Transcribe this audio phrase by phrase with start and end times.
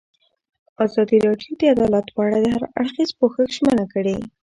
[0.85, 4.17] ازادي راډیو د عدالت په اړه د هر اړخیز پوښښ ژمنه کړې.